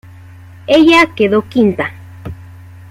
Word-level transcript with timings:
Ella 0.65 1.13
quedó 1.15 1.43
quinta. 1.47 1.91